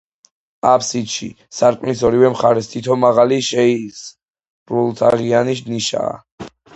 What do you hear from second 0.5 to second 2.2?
აფსიდში, სარკმლის